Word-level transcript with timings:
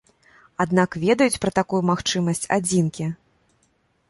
Аднак, 0.63 0.97
ведаюць 1.03 1.41
пра 1.43 1.51
такую 1.59 1.81
магчымасць 1.91 2.43
адзінкі. 2.59 3.05